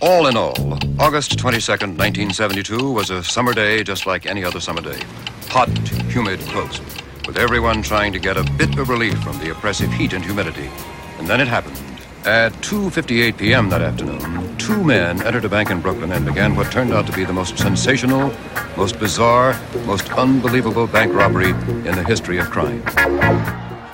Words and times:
All 0.00 0.28
in 0.28 0.36
all, 0.36 0.54
August 1.00 1.36
22nd, 1.38 1.98
1972 1.98 2.92
was 2.92 3.10
a 3.10 3.24
summer 3.24 3.52
day 3.52 3.82
just 3.82 4.06
like 4.06 4.26
any 4.26 4.44
other 4.44 4.60
summer 4.60 4.80
day. 4.80 5.00
Hot, 5.48 5.68
humid, 6.06 6.38
close, 6.38 6.78
with 7.26 7.36
everyone 7.36 7.82
trying 7.82 8.12
to 8.12 8.20
get 8.20 8.36
a 8.36 8.44
bit 8.56 8.78
of 8.78 8.90
relief 8.90 9.20
from 9.24 9.36
the 9.40 9.50
oppressive 9.50 9.92
heat 9.92 10.12
and 10.12 10.24
humidity. 10.24 10.70
And 11.18 11.26
then 11.26 11.40
it 11.40 11.48
happened. 11.48 11.76
At 12.24 12.52
2:58 12.62 13.38
p.m. 13.38 13.70
that 13.70 13.82
afternoon, 13.82 14.56
two 14.56 14.84
men 14.84 15.20
entered 15.22 15.44
a 15.44 15.48
bank 15.48 15.68
in 15.68 15.80
Brooklyn 15.80 16.12
and 16.12 16.24
began 16.24 16.54
what 16.54 16.70
turned 16.70 16.92
out 16.92 17.06
to 17.08 17.12
be 17.12 17.24
the 17.24 17.32
most 17.32 17.58
sensational, 17.58 18.32
most 18.76 19.00
bizarre, 19.00 19.58
most 19.84 20.12
unbelievable 20.12 20.86
bank 20.86 21.12
robbery 21.12 21.50
in 21.50 21.96
the 21.96 22.04
history 22.06 22.38
of 22.38 22.50
crime. 22.50 22.84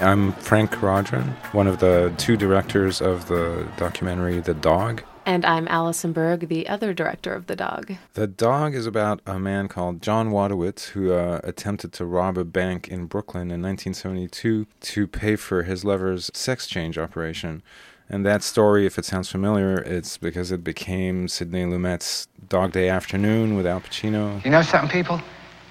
I'm 0.01 0.33
Frank 0.35 0.71
Keraudren, 0.71 1.33
one 1.55 1.67
of 1.67 1.79
the 1.79 2.13
two 2.19 2.37
directors 2.37 3.01
of 3.01 3.27
the 3.29 3.67
documentary 3.79 4.41
The 4.41 4.53
Dog. 4.53 5.03
And 5.27 5.45
I'm 5.47 5.67
Allison 5.69 6.13
Berg, 6.13 6.49
the 6.49 6.69
other 6.69 6.93
director 6.93 7.33
of 7.33 7.47
The 7.47 7.57
Dog. 7.57 7.95
The 8.13 8.27
Dog 8.27 8.75
is 8.75 8.87
about 8.87 9.21
a 9.27 9.39
man 9.39 9.69
called 9.69 10.03
John 10.03 10.31
Wojtowicz 10.31 10.89
who 10.89 11.13
uh, 11.13 11.41
attempted 11.43 11.93
to 11.95 12.05
rob 12.05 12.37
a 12.37 12.45
bank 12.45 12.89
in 12.89 13.07
Brooklyn 13.07 13.51
in 13.51 13.63
1972 13.63 14.67
to 14.81 15.07
pay 15.07 15.37
for 15.37 15.63
his 15.63 15.85
lover's 15.85 16.31
sex 16.35 16.67
change 16.67 16.99
operation. 16.99 17.63
And 18.11 18.27
that 18.27 18.43
story, 18.43 18.85
if 18.85 18.99
it 18.99 19.07
sounds 19.07 19.31
familiar, 19.31 19.77
it's 19.79 20.19
because 20.19 20.53
it 20.53 20.63
became 20.63 21.27
Sidney 21.27 21.65
Lumet's 21.65 22.29
Dog 22.51 22.73
Day 22.73 22.91
Afternoon 22.91 23.57
with 23.57 23.67
Al 23.67 23.81
Pacino. 23.81 24.45
You 24.45 24.51
know 24.51 24.61
something, 24.61 24.91
people? 24.91 25.23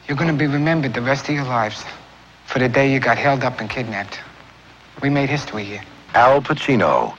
You're 0.08 0.18
going 0.18 0.32
to 0.32 0.38
be 0.38 0.48
remembered 0.48 0.96
the 0.96 1.02
rest 1.02 1.30
of 1.30 1.36
your 1.36 1.46
lives 1.46 1.84
for 2.48 2.58
the 2.58 2.68
day 2.68 2.92
you 2.92 3.00
got 3.00 3.18
held 3.18 3.44
up 3.44 3.60
and 3.60 3.70
kidnapped. 3.70 4.20
We 5.04 5.10
made 5.10 5.30
history 5.30 5.64
here. 5.64 5.84
Al 6.16 6.42
Pacino. 6.42 7.16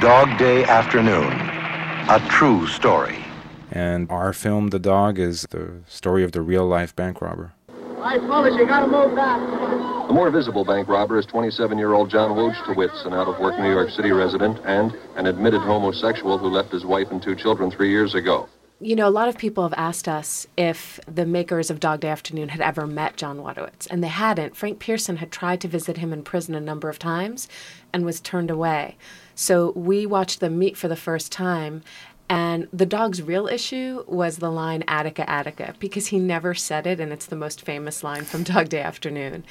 Dog 0.00 0.36
Day 0.36 0.62
Afternoon. 0.64 1.32
A 2.10 2.22
true 2.28 2.66
story. 2.66 3.24
And 3.72 4.10
our 4.10 4.34
film, 4.34 4.68
The 4.68 4.78
Dog, 4.78 5.18
is 5.18 5.46
the 5.48 5.80
story 5.88 6.22
of 6.22 6.32
the 6.32 6.42
real 6.42 6.66
life 6.66 6.94
bank 6.94 7.22
robber. 7.22 7.54
Right, 7.96 8.20
fellas, 8.20 8.54
you 8.56 8.66
gotta 8.66 8.88
move 8.88 9.16
back. 9.16 9.40
The 10.08 10.12
more 10.12 10.30
visible 10.30 10.66
bank 10.66 10.86
robber 10.86 11.18
is 11.18 11.24
27-year-old 11.24 12.10
John 12.10 12.32
Wojtowicz, 12.32 13.06
an 13.06 13.14
out-of-work 13.14 13.58
New 13.58 13.70
York 13.70 13.88
City 13.88 14.12
resident 14.12 14.60
and 14.66 14.94
an 15.16 15.26
admitted 15.26 15.62
homosexual 15.62 16.36
who 16.36 16.48
left 16.48 16.70
his 16.70 16.84
wife 16.84 17.10
and 17.10 17.22
two 17.22 17.34
children 17.34 17.70
three 17.70 17.88
years 17.88 18.14
ago. 18.14 18.50
You 18.78 18.94
know, 18.94 19.08
a 19.08 19.10
lot 19.10 19.30
of 19.30 19.38
people 19.38 19.62
have 19.62 19.72
asked 19.78 20.06
us 20.06 20.46
if 20.54 21.00
the 21.06 21.24
makers 21.24 21.70
of 21.70 21.80
Dog 21.80 22.00
Day 22.00 22.08
Afternoon 22.08 22.50
had 22.50 22.60
ever 22.60 22.86
met 22.86 23.16
John 23.16 23.38
Wojtowicz, 23.38 23.86
and 23.90 24.04
they 24.04 24.08
hadn't. 24.08 24.54
Frank 24.54 24.80
Pierson 24.80 25.16
had 25.16 25.32
tried 25.32 25.62
to 25.62 25.68
visit 25.68 25.96
him 25.96 26.12
in 26.12 26.22
prison 26.22 26.54
a 26.54 26.60
number 26.60 26.90
of 26.90 26.98
times 26.98 27.48
and 27.94 28.04
was 28.04 28.20
turned 28.20 28.50
away. 28.50 28.98
So 29.34 29.70
we 29.70 30.04
watched 30.04 30.40
them 30.40 30.58
meet 30.58 30.76
for 30.76 30.88
the 30.88 30.96
first 30.96 31.32
time, 31.32 31.82
and 32.28 32.66
the 32.72 32.86
dog's 32.86 33.22
real 33.22 33.46
issue 33.46 34.04
was 34.06 34.38
the 34.38 34.50
line 34.50 34.82
Attica, 34.88 35.28
Attica, 35.30 35.74
because 35.78 36.08
he 36.08 36.18
never 36.18 36.54
said 36.54 36.86
it, 36.86 36.98
and 36.98 37.12
it's 37.12 37.26
the 37.26 37.36
most 37.36 37.62
famous 37.62 38.02
line 38.02 38.24
from 38.24 38.42
Dog 38.44 38.68
Day 38.68 38.80
Afternoon. 38.80 39.44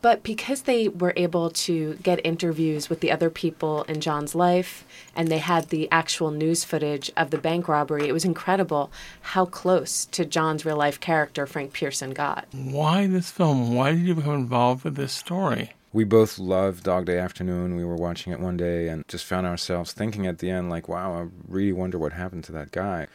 But 0.00 0.22
because 0.22 0.62
they 0.62 0.88
were 0.88 1.12
able 1.16 1.50
to 1.50 1.94
get 2.02 2.24
interviews 2.24 2.88
with 2.88 3.00
the 3.00 3.10
other 3.10 3.30
people 3.30 3.82
in 3.84 4.00
John's 4.00 4.34
life 4.34 4.84
and 5.16 5.28
they 5.28 5.38
had 5.38 5.70
the 5.70 5.90
actual 5.90 6.30
news 6.30 6.62
footage 6.62 7.10
of 7.16 7.30
the 7.30 7.38
bank 7.38 7.66
robbery, 7.66 8.06
it 8.06 8.12
was 8.12 8.24
incredible 8.24 8.92
how 9.22 9.44
close 9.44 10.04
to 10.06 10.24
John's 10.24 10.64
real 10.64 10.76
life 10.76 11.00
character 11.00 11.46
Frank 11.46 11.72
Pierson 11.72 12.12
got. 12.12 12.46
Why 12.52 13.08
this 13.08 13.30
film? 13.30 13.74
Why 13.74 13.92
did 13.92 14.02
you 14.02 14.14
become 14.14 14.34
involved 14.34 14.84
with 14.84 14.94
this 14.94 15.12
story? 15.12 15.72
We 15.92 16.04
both 16.04 16.38
loved 16.38 16.84
Dog 16.84 17.06
Day 17.06 17.18
Afternoon. 17.18 17.74
We 17.74 17.84
were 17.84 17.96
watching 17.96 18.32
it 18.32 18.40
one 18.40 18.58
day 18.58 18.88
and 18.88 19.06
just 19.08 19.24
found 19.24 19.46
ourselves 19.46 19.92
thinking 19.92 20.26
at 20.26 20.38
the 20.38 20.50
end, 20.50 20.68
like, 20.68 20.88
wow, 20.88 21.14
I 21.14 21.28
really 21.46 21.72
wonder 21.72 21.98
what 21.98 22.12
happened 22.12 22.44
to 22.44 22.52
that 22.52 22.72
guy. 22.72 23.06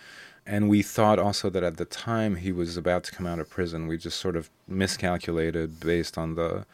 And 0.46 0.70
we 0.70 0.82
thought 0.82 1.20
also 1.20 1.50
that 1.52 1.64
at 1.64 1.78
the 1.78 1.86
time 1.86 2.38
he 2.38 2.52
was 2.52 2.76
about 2.76 3.04
to 3.06 3.12
come 3.12 3.28
out 3.28 3.40
of 3.40 3.50
prison, 3.50 3.88
we 3.88 3.98
just 3.98 4.20
sort 4.20 4.36
of 4.36 4.50
miscalculated 4.68 5.80
based 5.80 6.18
on 6.18 6.36
the 6.36 6.66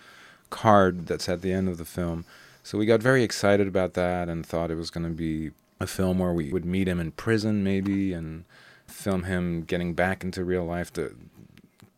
card 0.50 1.08
that's 1.08 1.30
at 1.30 1.42
the 1.42 1.52
end 1.52 1.68
of 1.68 1.78
the 1.78 1.86
film. 1.86 2.26
So 2.64 2.78
we 2.78 2.86
got 2.86 3.02
very 3.02 3.24
excited 3.24 3.68
about 3.68 3.94
that 3.94 4.30
and 4.30 4.46
thought 4.46 4.72
it 4.72 4.76
was 4.76 4.90
going 4.90 5.06
to 5.06 5.12
be 5.12 5.52
a 5.80 5.88
film 5.88 6.20
where 6.20 6.34
we 6.34 6.52
would 6.52 6.66
meet 6.66 6.88
him 6.88 7.00
in 7.00 7.12
prison, 7.12 7.64
maybe, 7.64 8.14
and 8.14 8.46
film 8.88 9.24
him 9.24 9.64
getting 9.64 9.94
back 9.94 10.24
into 10.24 10.44
real 10.44 10.66
life. 10.66 10.92
To, 10.94 11.16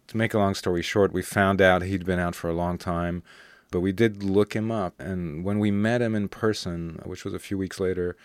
to 0.07 0.17
make 0.17 0.33
a 0.33 0.39
long 0.39 0.55
story 0.55 0.81
short, 0.81 1.13
we 1.13 1.21
found 1.21 1.61
out 1.61 1.83
he'd 1.83 2.05
been 2.05 2.19
out 2.19 2.35
for 2.35 2.49
a 2.49 2.53
long 2.53 2.77
time, 2.77 3.23
but 3.71 3.79
we 3.79 3.91
did 3.91 4.21
look 4.21 4.53
him 4.53 4.71
up. 4.71 4.99
And 4.99 5.43
when 5.43 5.57
we 5.57 5.71
met 5.71 6.01
him 6.01 6.13
in 6.13 6.27
person, 6.27 6.99
which 7.05 7.25
was 7.25 7.33
a 7.33 7.39
few 7.39 7.57
weeks 7.57 7.79
later, 7.79 8.15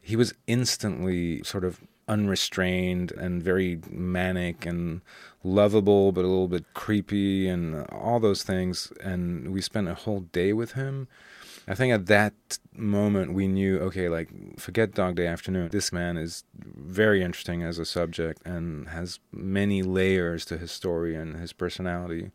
he 0.00 0.16
was 0.16 0.32
instantly 0.46 1.42
sort 1.42 1.64
of 1.64 1.80
unrestrained 2.08 3.12
and 3.12 3.42
very 3.42 3.80
manic 3.90 4.64
and 4.66 5.00
lovable, 5.44 6.12
but 6.12 6.24
a 6.24 6.28
little 6.28 6.48
bit 6.48 6.72
creepy 6.74 7.48
and 7.48 7.86
all 7.90 8.18
those 8.18 8.42
things. 8.42 8.92
And 9.02 9.52
we 9.52 9.60
spent 9.60 9.88
a 9.88 9.94
whole 9.94 10.20
day 10.20 10.52
with 10.52 10.72
him. 10.72 11.08
I 11.68 11.74
think 11.74 11.92
at 11.92 12.06
that 12.06 12.32
moment 12.74 13.34
we 13.34 13.46
knew, 13.46 13.78
okay, 13.78 14.08
like 14.08 14.28
forget 14.58 14.94
Dog 14.94 15.16
Day 15.16 15.26
Afternoon. 15.26 15.68
This 15.70 15.92
man 15.92 16.16
is 16.16 16.44
very 16.54 17.22
interesting 17.22 17.62
as 17.62 17.78
a 17.78 17.84
subject 17.84 18.44
and 18.44 18.88
has 18.88 19.20
many 19.30 19.82
layers 19.82 20.44
to 20.46 20.58
his 20.58 20.72
story 20.72 21.14
and 21.14 21.36
his 21.36 21.52
personality 21.52 22.30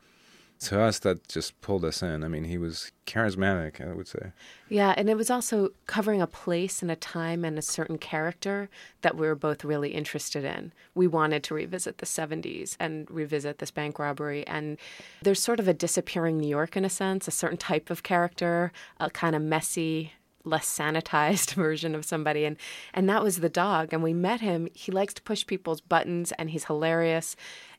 to 0.60 0.82
us 0.82 1.00
that 1.00 1.28
just 1.28 1.60
pulled 1.62 1.84
us 1.84 2.02
in. 2.02 2.24
I 2.24 2.28
mean, 2.28 2.46
he 2.46 2.58
was 2.58 2.92
charismatic, 3.06 3.86
I 3.86 3.94
would 3.94 4.08
say. 4.08 4.32
Yeah, 4.70 4.94
and 4.98 5.10
it 5.10 5.18
was 5.18 5.30
also 5.30 5.70
covering 5.86 6.22
a 6.22 6.28
place 6.28 6.82
and 6.82 6.90
a 6.90 6.96
time 6.96 7.44
and 7.44 7.58
a 7.58 7.62
certain 7.62 7.98
character 7.98 8.70
that 9.02 9.16
we 9.16 9.28
were 9.28 9.36
both 9.36 9.64
really 9.64 9.90
interested 9.90 10.44
in. 10.44 10.74
We 10.94 11.08
wanted 11.08 11.44
to 11.44 11.54
revisit 11.54 11.98
the 11.98 12.06
70s 12.06 12.78
and 12.80 13.10
revisit 13.12 13.60
this 13.60 13.72
bank 13.72 14.00
robbery. 14.00 14.46
And 14.48 14.78
there's 15.22 15.42
sort 15.42 15.60
of 15.60 15.68
a 15.68 15.74
disappearing 15.74 16.38
New 16.38 16.48
York 16.48 16.76
in 16.78 16.86
a 16.86 16.90
sense, 16.90 17.28
a 17.28 17.32
certain 17.32 17.58
type 17.58 17.90
of 17.90 18.04
character, 18.04 18.72
a 19.00 19.10
kind 19.10 19.36
of 19.36 19.42
messy, 19.42 20.14
less 20.46 20.68
sanitized 20.68 21.54
version 21.56 21.96
of 21.96 22.06
somebody 22.06 22.46
and 22.46 22.58
and 22.94 23.10
that 23.10 23.24
was 23.24 23.38
the 23.38 23.50
dog 23.50 23.92
and 23.92 24.04
we 24.04 24.14
met 24.14 24.42
him 24.42 24.68
he 24.74 24.92
likes 24.92 25.14
to 25.16 25.22
push 25.24 25.44
people's 25.46 25.82
buttons 25.82 26.32
and 26.34 26.52
he's 26.52 26.66
hilarious 26.66 27.36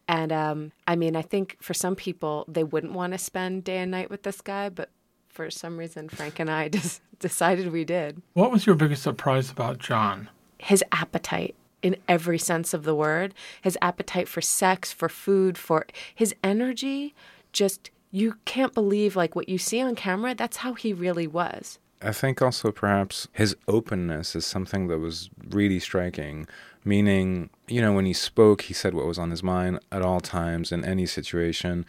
and 0.09 0.33
um, 0.33 0.73
I 0.87 0.97
mean, 0.97 1.17
I 1.17 1.23
think 1.23 1.57
for 1.61 1.75
some 1.75 1.97
people, 1.97 2.45
they 2.49 2.65
wouldn't 2.65 2.93
want 2.93 3.13
to 3.13 3.19
spend 3.19 3.65
day 3.65 3.79
and 3.79 3.91
night 3.91 4.11
with 4.11 4.23
this 4.23 4.41
guy, 4.41 4.69
but 4.69 4.91
for 5.29 5.51
some 5.51 5.77
reason, 5.79 6.09
Frank 6.09 6.39
and 6.39 6.51
I 6.51 6.69
just 6.71 7.03
decided 7.19 7.73
we 7.73 7.85
did. 7.85 8.23
What 8.35 8.53
was 8.53 8.67
your 8.67 8.77
biggest 8.77 9.03
surprise 9.03 9.51
about 9.51 9.79
John? 9.79 10.29
His 10.59 10.85
appetite 10.93 11.55
in 11.83 11.97
every 12.09 12.39
sense 12.39 12.73
of 12.73 12.85
the 12.85 12.95
word, 12.95 13.35
his 13.61 13.77
appetite 13.83 14.29
for 14.29 14.41
sex, 14.41 14.93
for 14.93 15.09
food, 15.09 15.59
for 15.59 15.87
his 16.15 16.35
energy. 16.43 17.15
Just, 17.53 17.91
you 18.11 18.37
can't 18.45 18.75
believe 18.75 19.17
like 19.17 19.37
what 19.37 19.49
you 19.49 19.59
see 19.59 19.81
on 19.81 19.95
camera. 19.95 20.35
That's 20.35 20.59
how 20.59 20.75
he 20.75 20.93
really 20.93 21.27
was. 21.27 21.79
I 22.03 22.13
think 22.13 22.43
also 22.43 22.73
perhaps 22.73 23.29
his 23.33 23.57
openness 23.69 24.37
is 24.37 24.45
something 24.45 24.89
that 24.89 24.99
was 24.99 25.31
really 25.51 25.79
striking 25.81 26.47
meaning, 26.87 27.51
you 27.69 27.81
know, 27.81 27.93
when 27.93 28.07
he 28.07 28.13
spoke, 28.13 28.63
he 28.63 28.75
said 28.75 28.95
what 28.95 29.07
was 29.07 29.19
on 29.19 29.31
his 29.31 29.43
mind 29.43 29.81
at 29.91 30.03
all 30.03 30.21
times 30.21 30.73
in 30.73 30.85
any 30.85 31.07
situation. 31.07 31.85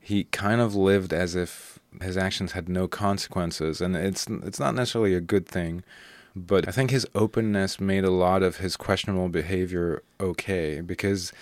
He 0.00 0.24
kind 0.24 0.60
of 0.60 0.74
lived 0.74 1.12
as 1.12 1.34
if 1.34 1.78
his 2.02 2.16
actions 2.16 2.52
had 2.52 2.68
no 2.68 2.88
consequences, 2.88 3.80
and 3.80 3.96
it's 3.96 4.26
it's 4.26 4.60
not 4.60 4.74
necessarily 4.74 5.14
a 5.14 5.20
good 5.20 5.46
thing. 5.46 5.84
But 6.34 6.68
I 6.68 6.70
think 6.70 6.90
his 6.90 7.06
openness 7.14 7.80
made 7.80 8.04
a 8.04 8.10
lot 8.10 8.42
of 8.42 8.58
his 8.58 8.76
questionable 8.76 9.28
behavior 9.28 10.02
okay 10.20 10.80
because 10.80 11.32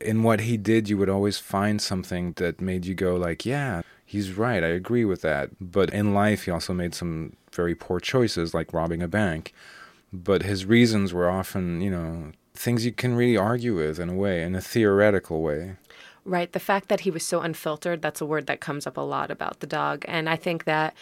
in 0.00 0.22
what 0.22 0.40
he 0.40 0.56
did 0.58 0.88
you 0.88 0.98
would 0.98 1.08
always 1.08 1.38
find 1.38 1.80
something 1.80 2.32
that 2.32 2.60
made 2.60 2.84
you 2.84 2.94
go 2.94 3.16
like, 3.16 3.46
yeah, 3.46 3.80
he's 4.04 4.32
right, 4.32 4.62
I 4.62 4.68
agree 4.68 5.04
with 5.04 5.22
that. 5.22 5.50
But 5.60 5.90
in 5.90 6.12
life 6.14 6.44
he 6.44 6.50
also 6.50 6.74
made 6.74 6.94
some 6.94 7.34
very 7.52 7.74
poor 7.74 7.98
choices 7.98 8.52
like 8.52 8.74
robbing 8.74 9.02
a 9.02 9.08
bank. 9.08 9.54
But 10.12 10.42
his 10.42 10.66
reasons 10.66 11.12
were 11.14 11.30
often, 11.30 11.80
you 11.80 11.90
know, 11.90 12.32
things 12.58 12.84
you 12.84 12.92
can 12.92 13.14
really 13.14 13.36
argue 13.36 13.76
with 13.76 13.98
in 13.98 14.08
a 14.08 14.14
way, 14.14 14.42
in 14.42 14.54
a 14.54 14.60
theoretical 14.60 15.42
way. 15.42 15.76
Right. 16.24 16.52
The 16.52 16.60
fact 16.60 16.88
that 16.88 17.00
he 17.00 17.10
was 17.10 17.24
so 17.24 17.40
unfiltered, 17.40 18.02
that's 18.02 18.20
a 18.20 18.26
word 18.26 18.46
that 18.48 18.60
comes 18.60 18.86
up 18.86 18.96
a 18.96 19.00
lot 19.02 19.30
about 19.30 19.60
the 19.60 19.66
dog. 19.66 20.04
And 20.08 20.28
I 20.28 20.36
think 20.36 20.64
that 20.64 20.94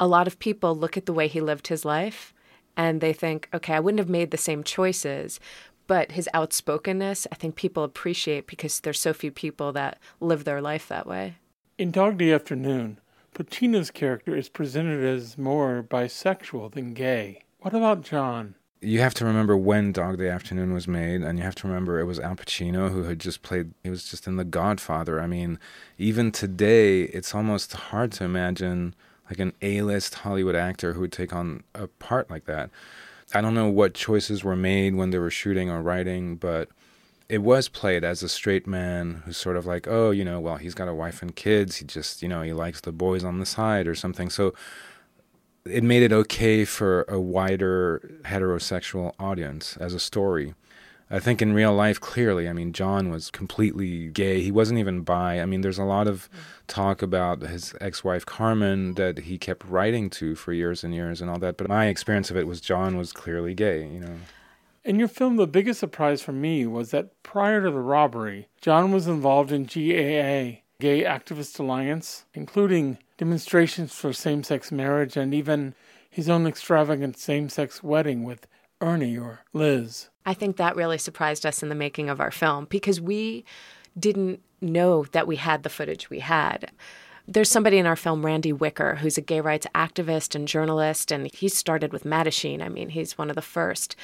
a 0.00 0.08
lot 0.08 0.26
of 0.26 0.40
people 0.40 0.74
look 0.74 0.96
at 0.96 1.06
the 1.06 1.12
way 1.12 1.28
he 1.28 1.40
lived 1.40 1.68
his 1.68 1.84
life 1.84 2.34
and 2.76 3.00
they 3.00 3.12
think, 3.12 3.48
okay, 3.54 3.74
I 3.74 3.80
wouldn't 3.80 4.00
have 4.00 4.08
made 4.08 4.32
the 4.32 4.36
same 4.36 4.64
choices. 4.64 5.38
But 5.86 6.12
his 6.12 6.28
outspokenness, 6.34 7.26
I 7.30 7.34
think 7.36 7.54
people 7.54 7.84
appreciate 7.84 8.46
because 8.46 8.80
there's 8.80 9.00
so 9.00 9.12
few 9.12 9.30
people 9.30 9.72
that 9.72 9.98
live 10.20 10.44
their 10.44 10.60
life 10.60 10.88
that 10.88 11.06
way. 11.06 11.36
In 11.78 11.90
Dog 11.90 12.18
Day 12.18 12.32
Afternoon, 12.32 12.98
Pacino's 13.34 13.90
character 13.90 14.36
is 14.36 14.48
presented 14.48 15.04
as 15.04 15.38
more 15.38 15.82
bisexual 15.88 16.72
than 16.72 16.94
gay. 16.94 17.42
What 17.60 17.74
about 17.74 18.02
John? 18.02 18.56
You 18.82 19.00
have 19.00 19.14
to 19.14 19.24
remember 19.24 19.56
when 19.56 19.92
Dog 19.92 20.18
Day 20.18 20.28
Afternoon 20.28 20.74
was 20.74 20.88
made, 20.88 21.22
and 21.22 21.38
you 21.38 21.44
have 21.44 21.54
to 21.56 21.68
remember 21.68 22.00
it 22.00 22.04
was 22.04 22.18
Al 22.18 22.34
Pacino 22.34 22.90
who 22.90 23.04
had 23.04 23.18
just 23.18 23.42
played. 23.42 23.72
He 23.82 23.90
was 23.90 24.10
just 24.10 24.26
in 24.26 24.36
The 24.36 24.44
Godfather. 24.44 25.20
I 25.20 25.26
mean, 25.26 25.58
even 25.98 26.32
today, 26.32 27.02
it's 27.02 27.34
almost 27.34 27.72
hard 27.72 28.12
to 28.12 28.24
imagine 28.24 28.94
like 29.30 29.38
an 29.38 29.52
A-list 29.62 30.16
Hollywood 30.16 30.56
actor 30.56 30.92
who 30.92 31.00
would 31.00 31.12
take 31.12 31.32
on 31.32 31.62
a 31.74 31.86
part 31.86 32.28
like 32.28 32.44
that. 32.46 32.70
I 33.32 33.40
don't 33.40 33.54
know 33.54 33.68
what 33.68 33.94
choices 33.94 34.44
were 34.44 34.56
made 34.56 34.94
when 34.94 35.10
they 35.10 35.18
were 35.18 35.30
shooting 35.30 35.70
or 35.70 35.80
writing, 35.80 36.36
but 36.36 36.68
it 37.28 37.38
was 37.38 37.68
played 37.68 38.04
as 38.04 38.22
a 38.22 38.28
straight 38.28 38.66
man 38.66 39.22
who's 39.24 39.38
sort 39.38 39.56
of 39.56 39.64
like, 39.64 39.88
oh, 39.88 40.10
you 40.10 40.24
know, 40.24 40.38
well, 40.38 40.56
he's 40.56 40.74
got 40.74 40.88
a 40.88 40.94
wife 40.94 41.22
and 41.22 41.34
kids. 41.34 41.76
He 41.76 41.86
just, 41.86 42.20
you 42.20 42.28
know, 42.28 42.42
he 42.42 42.52
likes 42.52 42.82
the 42.82 42.92
boys 42.92 43.24
on 43.24 43.38
the 43.38 43.46
side 43.46 43.86
or 43.86 43.94
something. 43.94 44.28
So 44.28 44.52
it 45.64 45.84
made 45.84 46.02
it 46.02 46.12
okay 46.12 46.64
for 46.64 47.02
a 47.08 47.20
wider 47.20 48.18
heterosexual 48.22 49.14
audience 49.18 49.76
as 49.78 49.94
a 49.94 50.00
story. 50.00 50.54
I 51.10 51.20
think 51.20 51.42
in 51.42 51.52
real 51.52 51.74
life, 51.74 52.00
clearly, 52.00 52.48
I 52.48 52.54
mean, 52.54 52.72
John 52.72 53.10
was 53.10 53.30
completely 53.30 54.08
gay. 54.08 54.40
He 54.40 54.50
wasn't 54.50 54.80
even 54.80 55.02
bi. 55.02 55.40
I 55.40 55.44
mean, 55.44 55.60
there's 55.60 55.78
a 55.78 55.84
lot 55.84 56.08
of 56.08 56.30
talk 56.68 57.02
about 57.02 57.42
his 57.42 57.74
ex 57.82 58.02
wife, 58.02 58.24
Carmen, 58.24 58.94
that 58.94 59.18
he 59.18 59.36
kept 59.36 59.62
writing 59.66 60.08
to 60.10 60.34
for 60.34 60.54
years 60.54 60.82
and 60.82 60.94
years 60.94 61.20
and 61.20 61.30
all 61.30 61.38
that. 61.40 61.58
But 61.58 61.68
my 61.68 61.86
experience 61.88 62.30
of 62.30 62.38
it 62.38 62.46
was 62.46 62.62
John 62.62 62.96
was 62.96 63.12
clearly 63.12 63.52
gay, 63.52 63.86
you 63.86 64.00
know. 64.00 64.16
In 64.84 64.98
your 64.98 65.06
film, 65.06 65.36
the 65.36 65.46
biggest 65.46 65.80
surprise 65.80 66.22
for 66.22 66.32
me 66.32 66.66
was 66.66 66.92
that 66.92 67.22
prior 67.22 67.62
to 67.62 67.70
the 67.70 67.78
robbery, 67.78 68.48
John 68.62 68.90
was 68.90 69.06
involved 69.06 69.52
in 69.52 69.64
GAA, 69.64 70.61
Gay 70.82 71.04
Activist 71.04 71.60
Alliance, 71.60 72.24
including 72.34 72.98
demonstrations 73.16 73.94
for 73.94 74.12
same 74.12 74.42
sex 74.42 74.72
marriage 74.72 75.16
and 75.16 75.32
even 75.32 75.76
his 76.10 76.28
own 76.28 76.44
extravagant 76.44 77.16
same 77.16 77.48
sex 77.48 77.84
wedding 77.84 78.24
with 78.24 78.48
Ernie 78.80 79.16
or 79.16 79.42
Liz. 79.52 80.08
I 80.26 80.34
think 80.34 80.56
that 80.56 80.74
really 80.74 80.98
surprised 80.98 81.46
us 81.46 81.62
in 81.62 81.68
the 81.68 81.76
making 81.76 82.10
of 82.10 82.20
our 82.20 82.32
film 82.32 82.66
because 82.68 83.00
we 83.00 83.44
didn't 83.96 84.40
know 84.60 85.04
that 85.12 85.28
we 85.28 85.36
had 85.36 85.62
the 85.62 85.70
footage 85.70 86.10
we 86.10 86.18
had. 86.18 86.72
There's 87.28 87.48
somebody 87.48 87.78
in 87.78 87.86
our 87.86 87.94
film, 87.94 88.26
Randy 88.26 88.52
Wicker, 88.52 88.96
who's 88.96 89.16
a 89.16 89.20
gay 89.20 89.40
rights 89.40 89.68
activist 89.76 90.34
and 90.34 90.48
journalist, 90.48 91.12
and 91.12 91.32
he 91.32 91.48
started 91.48 91.92
with 91.92 92.02
Mattachine. 92.02 92.60
I 92.60 92.68
mean, 92.68 92.88
he's 92.88 93.16
one 93.16 93.30
of 93.30 93.36
the 93.36 93.40
first. 93.40 93.94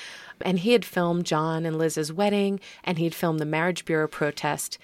And 0.43 0.61
he 0.61 0.71
had 0.71 0.85
filmed 0.85 1.27
John 1.27 1.67
and 1.67 1.77
Liz's 1.77 2.13
wedding, 2.13 2.61
and 2.85 2.99
he'd 2.99 3.17
filmed 3.17 3.41
the 3.41 3.45
Marriage 3.45 3.85
Bureau 3.85 4.07
protest, 4.07 4.79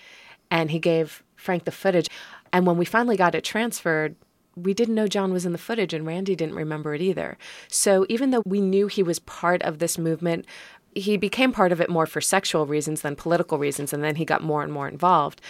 and 0.51 0.73
he 0.73 0.81
gave 0.81 1.23
Frank 1.45 1.65
the 1.65 1.71
footage. 1.71 2.09
And 2.53 2.67
when 2.67 2.79
we 2.79 2.85
finally 2.85 3.17
got 3.17 3.35
it 3.35 3.45
transferred, 3.45 4.17
we 4.57 4.73
didn't 4.73 4.95
know 4.95 5.07
John 5.09 5.33
was 5.33 5.45
in 5.45 5.53
the 5.53 5.59
footage, 5.59 5.93
and 5.93 6.07
Randy 6.07 6.35
didn't 6.35 6.55
remember 6.55 6.95
it 6.95 7.03
either. 7.03 7.37
So 7.69 8.07
even 8.09 8.31
though 8.31 8.43
we 8.47 8.61
knew 8.61 8.87
he 8.87 9.03
was 9.03 9.19
part 9.19 9.63
of 9.63 9.79
this 9.79 9.99
movement, 9.99 10.47
he 10.95 11.17
became 11.17 11.53
part 11.53 11.73
of 11.73 11.81
it 11.81 11.91
more 11.91 12.07
for 12.07 12.21
sexual 12.21 12.67
reasons 12.67 13.03
than 13.03 13.17
political 13.17 13.59
reasons, 13.59 13.93
and 13.93 14.03
then 14.03 14.17
he 14.17 14.25
got 14.25 14.43
more 14.43 14.63
and 14.63 14.73
more 14.73 14.89
involved. 14.89 15.41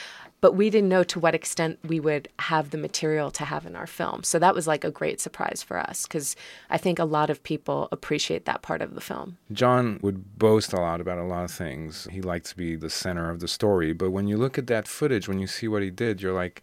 But 0.44 0.56
we 0.56 0.68
didn't 0.68 0.90
know 0.90 1.04
to 1.04 1.18
what 1.18 1.34
extent 1.34 1.78
we 1.82 1.98
would 1.98 2.28
have 2.38 2.68
the 2.68 2.76
material 2.76 3.30
to 3.30 3.46
have 3.46 3.64
in 3.64 3.74
our 3.74 3.86
film. 3.86 4.22
So 4.24 4.38
that 4.38 4.54
was 4.54 4.66
like 4.66 4.84
a 4.84 4.90
great 4.90 5.18
surprise 5.18 5.62
for 5.62 5.78
us 5.78 6.02
because 6.02 6.36
I 6.68 6.76
think 6.76 6.98
a 6.98 7.06
lot 7.06 7.30
of 7.30 7.42
people 7.42 7.88
appreciate 7.90 8.44
that 8.44 8.60
part 8.60 8.82
of 8.82 8.94
the 8.94 9.00
film. 9.00 9.38
John 9.52 9.98
would 10.02 10.38
boast 10.38 10.74
a 10.74 10.76
lot 10.76 11.00
about 11.00 11.16
a 11.16 11.24
lot 11.24 11.44
of 11.44 11.50
things. 11.50 12.06
He 12.10 12.20
liked 12.20 12.44
to 12.48 12.56
be 12.58 12.76
the 12.76 12.90
center 12.90 13.30
of 13.30 13.40
the 13.40 13.48
story. 13.48 13.94
But 13.94 14.10
when 14.10 14.28
you 14.28 14.36
look 14.36 14.58
at 14.58 14.66
that 14.66 14.86
footage, 14.86 15.28
when 15.28 15.38
you 15.38 15.46
see 15.46 15.66
what 15.66 15.80
he 15.80 15.88
did, 15.88 16.20
you're 16.20 16.34
like, 16.34 16.62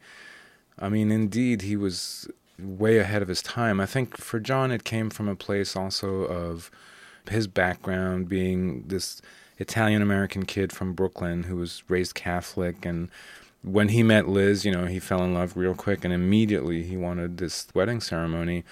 I 0.77 0.88
mean, 0.88 1.12
indeed, 1.12 1.63
he 1.63 1.75
was 1.75 2.30
way 2.60 3.00
ahead 3.00 3.24
of 3.24 3.30
his 3.30 3.42
time. 3.42 3.80
I 3.80 3.88
think 3.88 4.16
for 4.16 4.39
John, 4.39 4.69
it 4.69 4.84
came 4.84 5.10
from 5.10 5.27
a 5.27 5.36
place 5.36 5.75
also 5.75 6.25
of 6.25 6.69
his 7.31 7.48
background 7.48 8.30
being 8.30 8.84
this 8.89 9.24
Italian 9.57 10.04
American 10.04 10.45
kid 10.45 10.72
from 10.72 10.94
Brooklyn 10.94 11.45
who 11.45 11.56
was 11.56 11.81
raised 11.88 12.13
Catholic. 12.13 12.86
And 12.86 13.10
when 13.63 13.90
he 13.90 14.04
met 14.04 14.28
Liz, 14.28 14.66
you 14.66 14.72
know, 14.72 14.86
he 14.86 15.00
fell 15.00 15.24
in 15.24 15.34
love 15.34 15.56
real 15.56 15.75
quick 15.75 16.04
and 16.04 16.13
immediately 16.13 16.84
he 16.84 16.98
wanted 16.98 17.38
this 17.38 17.68
wedding 17.74 18.02
ceremony. 18.02 18.63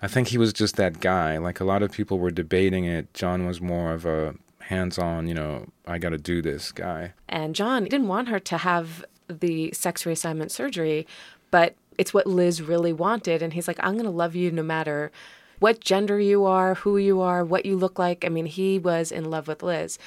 I 0.00 0.08
think 0.08 0.28
he 0.28 0.38
was 0.38 0.52
just 0.52 0.76
that 0.76 1.00
guy. 1.00 1.38
Like 1.38 1.60
a 1.60 1.64
lot 1.64 1.82
of 1.82 1.92
people 1.92 2.18
were 2.18 2.30
debating 2.30 2.84
it. 2.84 3.12
John 3.14 3.46
was 3.46 3.60
more 3.60 3.92
of 3.92 4.06
a 4.06 4.34
hands 4.60 4.98
on, 4.98 5.26
you 5.26 5.34
know, 5.34 5.66
I 5.86 5.98
got 5.98 6.10
to 6.10 6.18
do 6.18 6.40
this 6.40 6.72
guy. 6.72 7.12
And 7.28 7.54
John 7.54 7.84
didn't 7.84 8.08
want 8.08 8.28
her 8.28 8.38
to 8.38 8.58
have 8.58 9.04
the 9.28 9.72
sex 9.72 10.04
reassignment 10.04 10.50
surgery, 10.50 11.06
but 11.50 11.74
it's 11.98 12.14
what 12.14 12.26
Liz 12.26 12.62
really 12.62 12.92
wanted. 12.92 13.42
And 13.42 13.52
he's 13.52 13.68
like, 13.68 13.78
I'm 13.80 13.94
going 13.94 14.04
to 14.04 14.10
love 14.10 14.34
you 14.34 14.50
no 14.50 14.62
matter 14.62 15.10
what 15.58 15.80
gender 15.80 16.20
you 16.20 16.44
are, 16.44 16.76
who 16.76 16.96
you 16.96 17.20
are, 17.20 17.44
what 17.44 17.66
you 17.66 17.76
look 17.76 17.98
like. 17.98 18.24
I 18.24 18.28
mean, 18.28 18.46
he 18.46 18.78
was 18.78 19.10
in 19.10 19.30
love 19.30 19.48
with 19.48 19.62
Liz. 19.62 19.98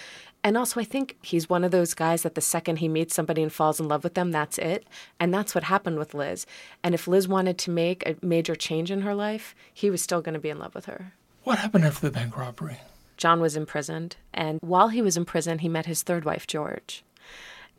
And 0.43 0.57
also, 0.57 0.79
I 0.79 0.83
think 0.83 1.17
he's 1.21 1.49
one 1.49 1.63
of 1.63 1.71
those 1.71 1.93
guys 1.93 2.23
that 2.23 2.35
the 2.35 2.41
second 2.41 2.77
he 2.77 2.87
meets 2.87 3.13
somebody 3.13 3.43
and 3.43 3.53
falls 3.53 3.79
in 3.79 3.87
love 3.87 4.03
with 4.03 4.15
them, 4.15 4.31
that's 4.31 4.57
it. 4.57 4.87
And 5.19 5.33
that's 5.33 5.53
what 5.53 5.65
happened 5.65 5.99
with 5.99 6.13
Liz. 6.13 6.45
And 6.83 6.95
if 6.95 7.07
Liz 7.07 7.27
wanted 7.27 7.57
to 7.59 7.71
make 7.71 8.07
a 8.07 8.15
major 8.25 8.55
change 8.55 8.89
in 8.89 9.01
her 9.01 9.13
life, 9.13 9.53
he 9.71 9.91
was 9.91 10.01
still 10.01 10.21
going 10.21 10.33
to 10.33 10.39
be 10.39 10.49
in 10.49 10.57
love 10.57 10.73
with 10.73 10.85
her. 10.85 11.13
What 11.43 11.59
happened 11.59 11.85
after 11.85 12.07
the 12.07 12.11
bank 12.11 12.37
robbery? 12.37 12.79
John 13.17 13.39
was 13.39 13.55
imprisoned. 13.55 14.15
And 14.33 14.57
while 14.61 14.87
he 14.87 15.01
was 15.01 15.15
in 15.15 15.25
prison, 15.25 15.59
he 15.59 15.69
met 15.69 15.85
his 15.85 16.01
third 16.01 16.25
wife, 16.25 16.47
George 16.47 17.03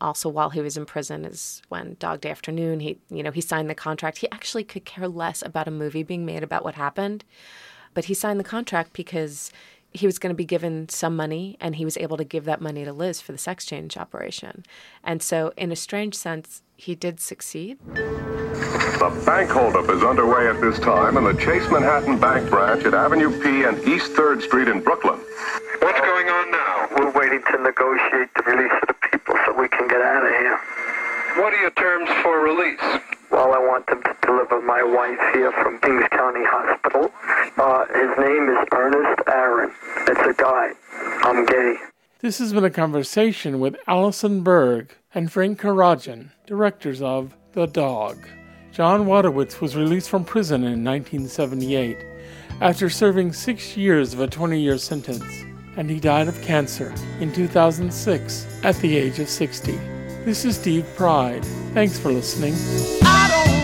also 0.03 0.29
while 0.29 0.50
he 0.50 0.61
was 0.61 0.76
in 0.76 0.85
prison 0.85 1.25
is 1.25 1.62
when 1.69 1.97
Dog 2.00 2.20
Day 2.20 2.31
Afternoon 2.31 2.81
he 2.81 2.99
you 3.09 3.23
know 3.23 3.31
he 3.31 3.41
signed 3.41 3.70
the 3.70 3.75
contract. 3.75 4.19
He 4.19 4.31
actually 4.31 4.64
could 4.64 4.85
care 4.85 5.09
less 5.09 5.43
about 5.43 5.69
a 5.69 5.70
movie 5.70 6.03
being 6.03 6.26
made 6.26 6.43
about 6.43 6.64
what 6.64 6.75
happened, 6.75 7.25
but 7.94 8.06
he 8.06 8.14
signed 8.14 8.41
the 8.41 8.44
contract 8.44 8.93
because 8.93 9.50
he 9.94 10.06
was 10.06 10.18
going 10.18 10.30
to 10.30 10.36
be 10.36 10.44
given 10.44 10.88
some 10.88 11.16
money 11.16 11.56
and 11.60 11.76
he 11.76 11.84
was 11.84 11.96
able 11.96 12.16
to 12.16 12.24
give 12.24 12.44
that 12.44 12.60
money 12.60 12.84
to 12.84 12.92
Liz 12.92 13.20
for 13.20 13.32
the 13.32 13.38
sex 13.38 13.64
change 13.64 13.96
operation. 13.96 14.64
And 15.04 15.22
so 15.22 15.52
in 15.56 15.72
a 15.72 15.76
strange 15.76 16.14
sense 16.14 16.62
he 16.76 16.94
did 16.94 17.20
succeed. 17.20 17.78
The 17.84 19.22
bank 19.26 19.50
holdup 19.50 19.90
is 19.90 20.02
underway 20.02 20.48
at 20.48 20.60
this 20.60 20.78
time 20.78 21.16
in 21.16 21.24
the 21.24 21.34
Chase 21.34 21.68
Manhattan 21.70 22.18
Bank 22.18 22.48
branch 22.48 22.84
at 22.84 22.94
Avenue 22.94 23.30
P 23.42 23.64
and 23.64 23.76
East 23.86 24.12
3rd 24.12 24.42
Street 24.42 24.68
in 24.68 24.80
Brooklyn. 24.80 25.18
What's 25.80 26.00
going 26.00 26.28
on 26.28 26.50
now? 26.50 26.88
We're 26.96 27.12
waiting 27.12 27.42
to 27.50 27.62
negotiate 27.62 28.30
the 28.34 28.42
release 28.46 28.72
of 28.82 28.88
the 28.88 28.96
people 29.10 29.36
so 29.44 29.60
we 29.60 29.68
can 29.68 29.88
get 29.88 30.00
out 30.00 30.24
of 30.24 30.30
here. 30.30 30.58
What 31.42 31.52
are 31.52 31.60
your 31.60 31.70
terms 31.72 32.08
for 32.22 32.40
release? 32.40 32.80
Well, 33.42 33.54
I 33.54 33.58
want 33.58 33.88
them 33.88 34.00
to 34.04 34.16
deliver 34.24 34.62
my 34.62 34.84
wife 34.84 35.18
here 35.34 35.50
from 35.50 35.80
Kings 35.80 36.04
County 36.12 36.44
Hospital. 36.44 37.10
Uh, 37.58 37.86
his 37.86 38.16
name 38.16 38.48
is 38.48 38.68
Ernest 38.72 39.20
Aron. 39.26 39.72
It's 40.06 40.38
a 40.38 40.40
guy. 40.40 40.70
I'm 41.24 41.44
gay. 41.46 41.74
This 42.20 42.38
has 42.38 42.52
been 42.52 42.62
a 42.62 42.70
conversation 42.70 43.58
with 43.58 43.76
Allison 43.88 44.44
Berg 44.44 44.94
and 45.12 45.32
Frank 45.32 45.60
Keraudren, 45.60 46.30
directors 46.46 47.02
of 47.02 47.34
The 47.50 47.66
Dog. 47.66 48.16
John 48.70 49.06
Wojtowicz 49.06 49.60
was 49.60 49.74
released 49.74 50.08
from 50.08 50.24
prison 50.24 50.62
in 50.62 50.84
1978 50.84 51.98
after 52.60 52.88
serving 52.88 53.32
six 53.32 53.76
years 53.76 54.14
of 54.14 54.20
a 54.20 54.28
20 54.28 54.60
year 54.60 54.78
sentence, 54.78 55.24
and 55.76 55.90
he 55.90 55.98
died 55.98 56.28
of 56.28 56.40
cancer 56.42 56.94
in 57.18 57.32
2006 57.32 58.46
at 58.62 58.76
the 58.76 58.96
age 58.96 59.18
of 59.18 59.28
60. 59.28 59.72
This 60.25 60.44
is 60.44 60.54
Steve 60.54 60.87
Pride. 60.94 61.44
Thanks 61.75 61.99
for 61.99 62.12
listening. 62.12 62.54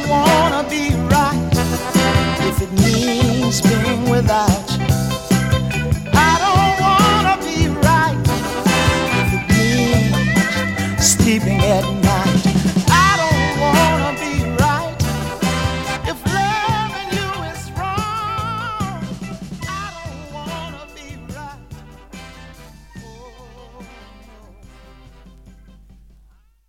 Wanna 0.08 0.66
be 0.70 0.90
right. 1.10 1.50
If 2.48 2.62
it 2.62 2.72
means 2.72 3.60
being 3.60 4.08
without 4.08 4.67